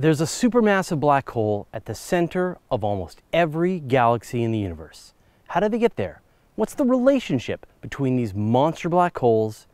[0.00, 5.12] There's a supermassive black hole at the center of almost every galaxy in the universe.
[5.48, 6.22] How did they get there?
[6.54, 9.66] What's the relationship between these monster black holes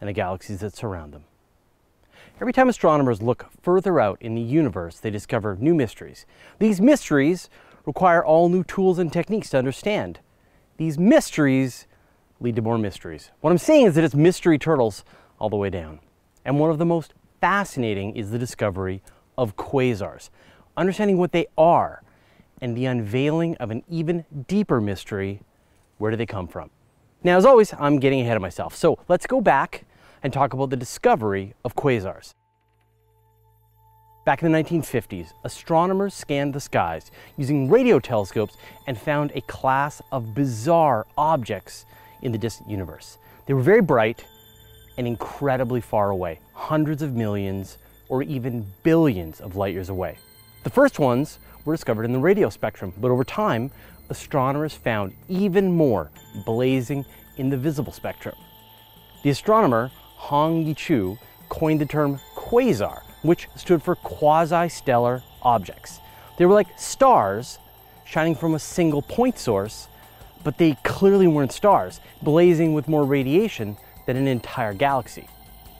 [0.00, 1.26] and the galaxies that surround them?
[2.40, 6.26] Every time astronomers look further out in the universe, they discover new mysteries.
[6.58, 7.48] These mysteries
[7.86, 10.18] require all new tools and techniques to understand.
[10.76, 11.86] These mysteries
[12.40, 13.30] lead to more mysteries.
[13.42, 15.04] What I'm saying is that it's mystery turtles
[15.38, 16.00] all the way down.
[16.44, 19.02] And one of the most fascinating is the discovery
[19.38, 20.28] of quasars,
[20.76, 22.02] understanding what they are,
[22.60, 25.40] and the unveiling of an even deeper mystery
[25.96, 26.70] where do they come from?
[27.24, 28.74] Now, as always, I'm getting ahead of myself.
[28.76, 29.84] So let's go back
[30.22, 32.34] and talk about the discovery of quasars.
[34.24, 40.02] Back in the 1950s, astronomers scanned the skies using radio telescopes and found a class
[40.12, 41.86] of bizarre objects
[42.22, 43.18] in the distant universe.
[43.46, 44.24] They were very bright
[44.98, 47.78] and incredibly far away, hundreds of millions
[48.08, 50.18] or even billions of light years away.
[50.64, 53.70] The first ones were discovered in the radio spectrum, but over time,
[54.08, 56.10] astronomers found even more
[56.44, 57.04] blazing
[57.36, 58.34] in the visible spectrum.
[59.22, 66.00] The astronomer Hong-Yee Chiu coined the term quasar, which stood for quasi-stellar objects.
[66.36, 67.58] They were like stars
[68.04, 69.88] shining from a single point source,
[70.44, 75.28] but they clearly weren't stars, blazing with more radiation than an entire galaxy.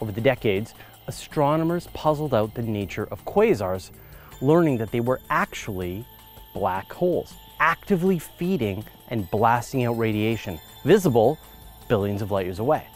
[0.00, 0.74] Over the decades,
[1.06, 3.90] astronomers puzzled out the nature of quasars,
[4.40, 6.04] learning that they were actually
[6.52, 11.38] black holes, actively feeding and blasting out radiation, visible
[11.88, 12.86] billions of light years away.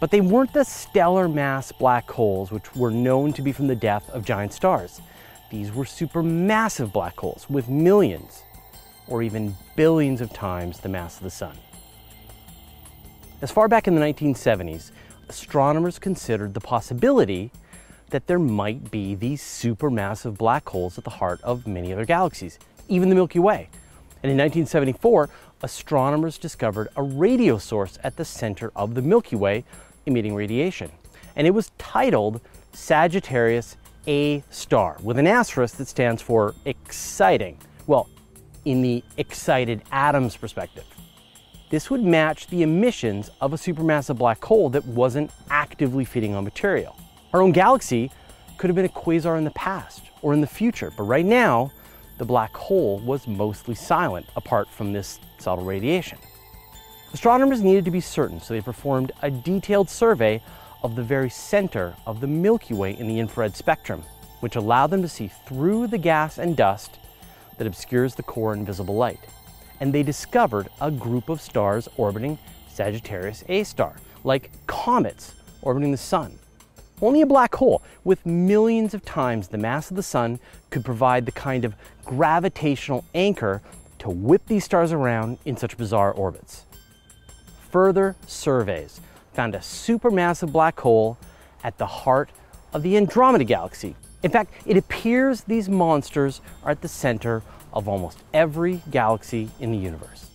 [0.00, 3.76] But they weren't the stellar mass black holes which were known to be from the
[3.76, 5.00] death of giant stars.
[5.50, 8.42] These were supermassive black holes with millions
[9.08, 11.56] or even billions of times the mass of the sun.
[13.42, 14.90] As far back in the 1970s,
[15.28, 17.50] astronomers considered the possibility
[18.10, 22.58] that there might be these supermassive black holes at the heart of many other galaxies,
[22.88, 23.68] even the Milky Way.
[24.22, 25.28] And in 1974,
[25.62, 29.64] astronomers discovered a radio source at the center of the Milky Way
[30.06, 30.90] emitting radiation.
[31.34, 32.40] And it was titled
[32.72, 37.58] Sagittarius A star with an asterisk that stands for exciting.
[37.86, 38.08] Well,
[38.64, 40.84] in the excited atoms perspective.
[41.68, 46.44] This would match the emissions of a supermassive black hole that wasn't actively feeding on
[46.44, 46.96] material.
[47.32, 48.12] Our own galaxy
[48.56, 51.72] could have been a quasar in the past or in the future, but right now,
[52.18, 56.18] the black hole was mostly silent apart from this subtle radiation.
[57.12, 60.40] Astronomers needed to be certain, so they performed a detailed survey
[60.84, 64.04] of the very center of the Milky Way in the infrared spectrum,
[64.38, 67.00] which allowed them to see through the gas and dust
[67.58, 69.20] that obscures the core in visible light.
[69.80, 72.38] And they discovered a group of stars orbiting
[72.68, 76.38] Sagittarius A star, like comets orbiting the sun.
[77.02, 81.26] Only a black hole with millions of times the mass of the sun could provide
[81.26, 83.60] the kind of gravitational anchor
[83.98, 86.64] to whip these stars around in such bizarre orbits.
[87.70, 89.00] Further surveys
[89.34, 91.18] found a supermassive black hole
[91.62, 92.30] at the heart
[92.72, 93.94] of the Andromeda Galaxy.
[94.22, 97.42] In fact, it appears these monsters are at the center
[97.76, 100.30] of almost every galaxy in the universe.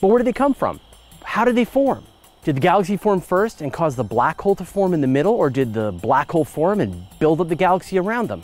[0.00, 0.80] But where did they come from?
[1.22, 2.04] How did they form?
[2.44, 5.34] Did the galaxy form first and cause the black hole to form in the middle,
[5.34, 8.42] or did the black hole form and build up the galaxy around them?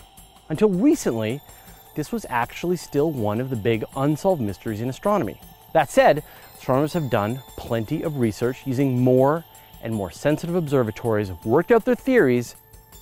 [0.50, 1.40] Until recently,
[1.94, 5.40] this was actually still one of the big unsolved mysteries in astronomy.
[5.72, 6.22] That said,
[6.58, 9.42] astronomers have done plenty of research using more
[9.82, 12.56] and more sensitive observatories, worked out their theories,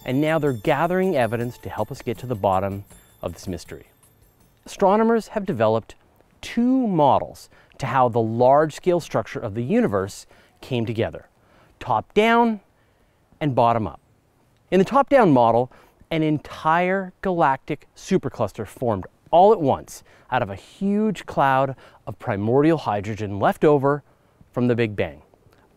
[0.04, 2.84] and now they're gathering evidence to help us get to the bottom
[3.20, 3.86] of this mystery.
[4.66, 5.94] Astronomers have developed
[6.40, 7.48] two models
[7.78, 10.26] to how the large scale structure of the universe
[10.60, 11.28] came together
[11.80, 12.60] top down
[13.40, 14.00] and bottom up.
[14.70, 15.70] In the top down model,
[16.10, 21.76] an entire galactic supercluster formed all at once out of a huge cloud
[22.06, 24.02] of primordial hydrogen left over
[24.52, 25.22] from the Big Bang.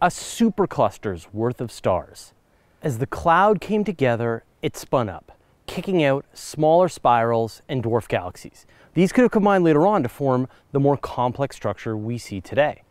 [0.02, 2.34] A supercluster's worth of stars.
[2.82, 5.37] As the cloud came together, it spun up,
[5.68, 8.66] kicking out smaller spirals and dwarf galaxies.
[8.96, 12.82] These could have combined later on to form the more complex structure we see today.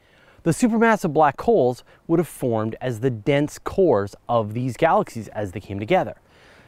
[0.44, 5.50] The supermassive black holes would have formed as the dense cores of these galaxies as
[5.50, 6.14] they came together.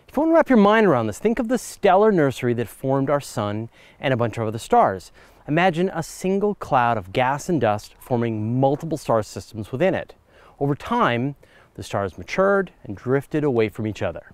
[0.08, 2.66] If you want to wrap your mind around this, think of the stellar nursery that
[2.66, 3.68] formed our sun
[4.00, 5.12] and a bunch of other stars.
[5.46, 10.14] Imagine a single cloud of gas and dust forming multiple star systems within it.
[10.58, 11.36] Over time,
[11.74, 14.32] the stars matured and drifted away from each other.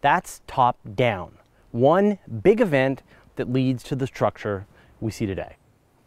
[0.00, 1.32] That's top down.
[1.72, 3.02] One big event
[3.36, 4.66] that leads to the structure
[5.00, 5.56] we see today.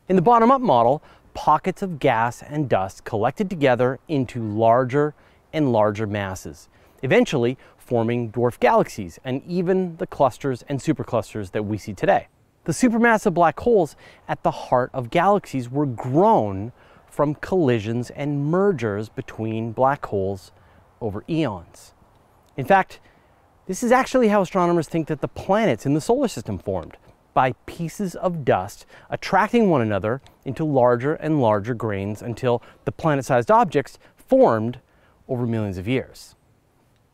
[0.10, 1.04] In the bottom up model,
[1.34, 5.14] pockets of gas and dust collected together into larger
[5.52, 6.70] and larger masses.
[7.04, 12.28] eventually forming dwarf galaxies and even the clusters and superclusters that we see today.
[12.64, 13.96] The supermassive black holes
[14.28, 16.72] at the heart of galaxies were grown
[17.06, 20.54] from collisions and mergers between black holes
[21.02, 21.94] over eons.
[22.56, 23.02] In fact,
[23.66, 26.98] this is actually how astronomers think that the planets in the solar system formed
[27.34, 33.26] by pieces of dust attracting one another into larger and larger grains until the planet
[33.26, 34.80] sized objects formed
[35.28, 36.36] over millions of years.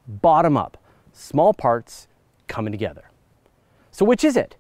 [0.07, 0.77] Bottom up,
[1.13, 2.07] small parts
[2.47, 3.09] coming together.
[3.91, 4.55] So, which is it?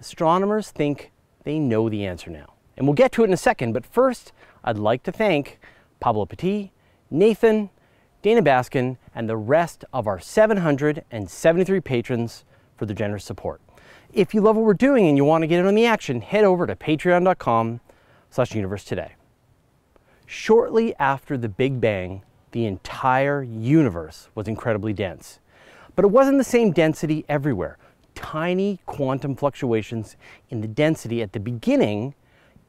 [0.00, 1.12] Astronomers think
[1.44, 2.54] they know the answer now.
[2.76, 4.32] And we'll get to it in a second, but first,
[4.64, 5.58] I'd like to thank
[6.00, 6.72] Pablo Petit,
[7.10, 7.70] Nathan,
[8.20, 12.44] Dana Baskin, and the rest of our 773 patrons
[12.76, 13.60] for their generous support.
[14.12, 16.20] If you love what we're doing and you want to get in on the action,
[16.20, 17.80] head over to patreon.com
[18.30, 19.12] slash universe today.
[20.26, 22.22] Shortly after the Big Bang,
[22.52, 25.38] the entire universe was incredibly dense.
[25.94, 27.78] But it wasn't the same density everywhere.
[28.14, 30.16] Tiny quantum fluctuations
[30.50, 32.14] in the density at the beginning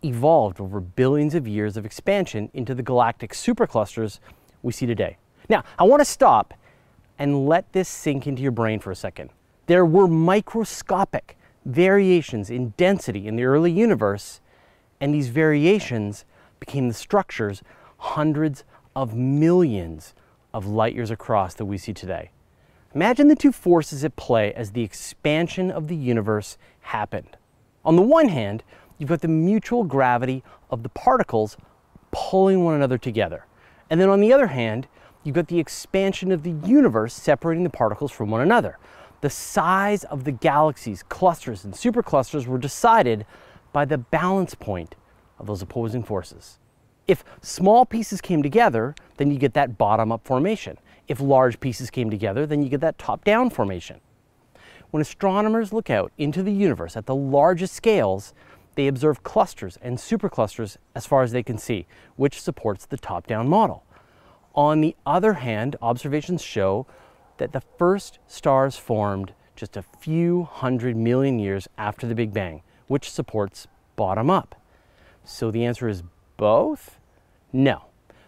[0.03, 4.19] evolved over billions of years of expansion into the galactic superclusters
[4.61, 5.17] we see today.
[5.49, 6.53] Now, I want to stop
[7.17, 9.31] and let this sink into your brain for a second.
[9.65, 14.41] There were microscopic variations in density in the early universe,
[15.01, 16.23] and these variations
[16.59, 17.63] became the structures
[17.97, 18.63] hundreds
[18.95, 20.13] of millions
[20.53, 22.31] of light years across that we see today.
[22.95, 27.37] Imagine the two forces at play as the expansion of the universe happened.
[27.85, 28.63] On the one hand,
[28.97, 31.57] you've got the mutual gravity of the particles
[32.11, 33.45] pulling one another together.
[33.89, 34.87] And then on the other hand,
[35.23, 38.77] you've got the expansion of the universe separating the particles from one another.
[39.21, 43.25] The size of the galaxies, clusters, and superclusters were decided
[43.73, 44.95] by the balance point
[45.37, 46.57] of those opposing forces.
[47.07, 50.77] If small pieces came together, then you get that bottom up formation.
[51.07, 53.99] If large pieces came together, then you get that top down formation.
[54.91, 58.33] When astronomers look out into the universe at the largest scales,
[58.75, 61.85] they observe clusters and superclusters as far as they can see,
[62.15, 63.83] which supports the top down model.
[64.59, 66.85] On the other hand, observations show
[67.37, 72.61] that the first stars formed just a few hundred million years after the Big Bang,
[72.87, 74.61] which supports bottom up.
[75.23, 76.03] So the answer is
[76.35, 76.99] both?
[77.53, 77.83] No.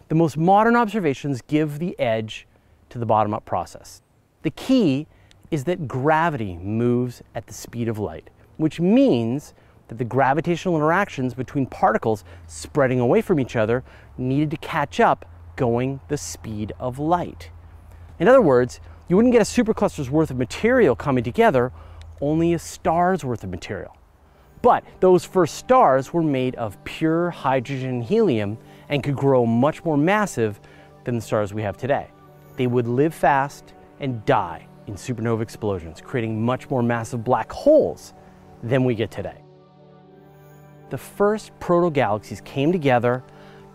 [0.08, 2.46] The most modern observations give the edge
[2.88, 4.00] to the bottom up process.
[4.40, 5.06] The key
[5.50, 9.52] is that gravity moves at the speed of light, which means
[9.88, 13.84] that the gravitational interactions between particles spreading away from each other
[14.16, 15.26] needed to catch up
[15.56, 17.50] going the speed of light.
[18.18, 21.72] In other words, you wouldn't get a supercluster's worth of material coming together,
[22.20, 23.96] only a star's worth of material.
[24.62, 28.58] But those first stars were made of pure hydrogen and helium
[28.88, 30.60] and could grow much more massive
[31.04, 32.06] than the stars we have today.
[32.56, 38.14] They would live fast and die in supernova explosions, creating much more massive black holes
[38.62, 39.42] than we get today.
[40.90, 43.24] The first proto-galaxies came together,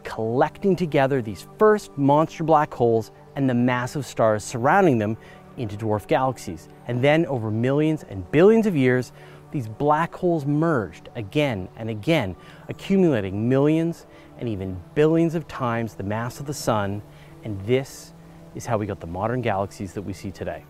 [0.07, 5.18] collecting together these first monster black holes and the massive stars surrounding them
[5.57, 6.69] into dwarf galaxies.
[6.88, 9.12] And then, over millions and billions of years,
[9.51, 12.38] these black holes merged again and again,
[12.69, 14.06] accumulating millions
[14.39, 17.01] and even billions of times the mass of the Sun.
[17.44, 18.13] And this
[18.56, 20.63] is how we got the modern galaxies that we see today.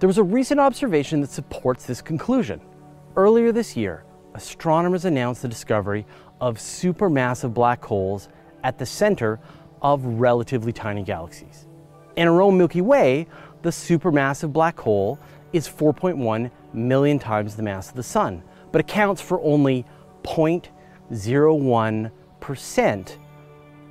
[0.00, 2.60] There was a recent observation that supports this conclusion.
[3.14, 6.04] Earlier this year, astronomers announced the discovery
[6.42, 8.28] of supermassive black holes
[8.64, 9.38] at the center
[9.80, 11.68] of relatively tiny galaxies.
[12.16, 13.28] In our own Milky Way,
[13.62, 15.20] the supermassive black hole
[15.52, 19.86] is 4.1 million times the mass of the Sun, but accounts for only
[20.24, 23.16] 0.01%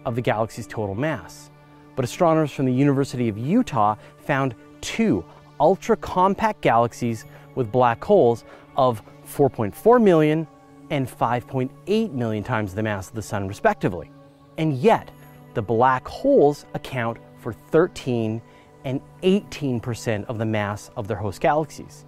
[0.06, 1.52] of the galaxy's total mass.
[1.96, 5.24] But astronomers from the University of Utah found two
[5.58, 7.24] ultra compact galaxies
[7.56, 8.44] with black holes
[8.76, 10.46] of 4.4 million
[10.92, 14.12] and 5.8 million times the mass of the Sun, respectively.
[14.58, 15.10] And yet,
[15.56, 18.42] the black holes account for 13
[18.84, 22.06] and 18% of the mass of their host galaxies.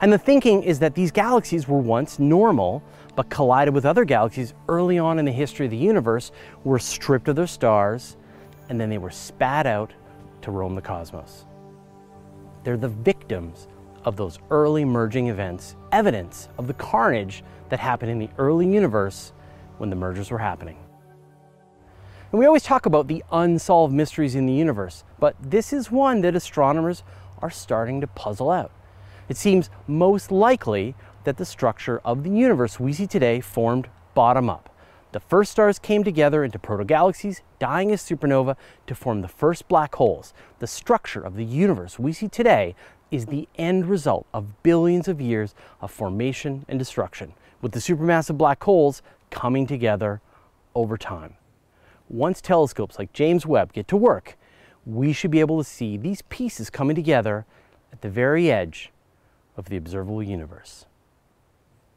[0.00, 2.82] And the thinking is that these galaxies were once normal,
[3.14, 6.32] but collided with other galaxies early on in the history of the universe,
[6.64, 8.16] were stripped of their stars,
[8.68, 9.92] and then they were spat out
[10.42, 11.46] to roam the cosmos.
[12.64, 13.68] They're the victims
[14.04, 19.32] of those early merging events, evidence of the carnage that happened in the early universe
[19.78, 20.78] when the mergers were happening.
[22.30, 26.20] And we always talk about the unsolved mysteries in the universe, but this is one
[26.20, 27.02] that astronomers
[27.40, 28.70] are starting to puzzle out.
[29.28, 34.48] It seems most likely that the structure of the universe we see today formed bottom
[34.48, 34.70] up.
[35.10, 38.54] The first stars came together into protogalaxies, dying as supernova
[38.86, 40.32] to form the first black holes.
[40.60, 42.76] The structure of the universe we see today
[43.10, 47.34] is the end result of billions of years of formation and destruction,
[47.64, 50.20] with the supermassive black holes coming together
[50.74, 51.32] over time.
[52.10, 54.36] Once telescopes like James Webb get to work,
[54.84, 57.46] we should be able to see these pieces coming together
[57.90, 58.92] at the very edge
[59.56, 60.84] of the observable universe.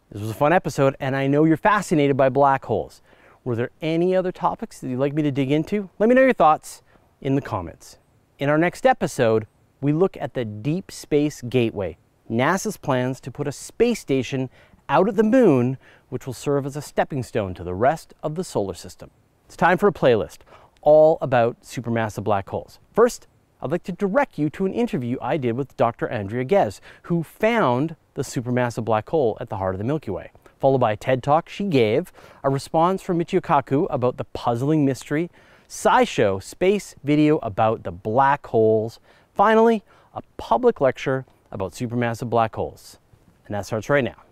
[0.10, 3.02] This was a fun episode, and I know you're fascinated by black holes.
[3.44, 5.90] Were there any other topics that you'd like me to dig into?
[6.00, 6.82] Let me know your thoughts
[7.20, 7.98] in the comments.
[8.40, 9.48] In our next episode,
[9.82, 11.98] we look at the Deep Space Gateway,
[12.32, 14.50] NASA's plans to put a space station
[14.90, 15.78] out at the moon,
[16.10, 19.10] which will serve as a stepping stone to the rest of the solar system.
[19.46, 20.40] It's time for a playlist
[20.82, 22.80] all about supermassive black holes.
[22.94, 23.28] First,
[23.62, 26.08] I'd like to direct you to an interview I did with Dr.
[26.08, 30.32] Andrea Ghez, who found the supermassive black hole at the heart of the Milky Way.
[30.60, 32.12] Followed by a TED talk she gave,
[32.44, 35.30] a response from Michio Kaku about the puzzling mystery,
[35.68, 39.00] SciShow space video about the black holes,
[39.34, 42.98] finally, a public lecture about supermassive black holes.
[43.46, 44.27] And that starts right now.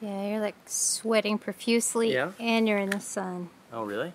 [0.00, 2.32] Yeah, you're like sweating profusely Yeah?
[2.40, 3.50] and you're in the sun.
[3.72, 4.12] Oh, really?